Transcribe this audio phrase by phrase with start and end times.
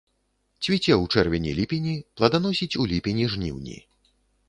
[0.63, 3.77] Цвіце ў чэрвені-ліпені, пладаносіць у ліпені-жніўні.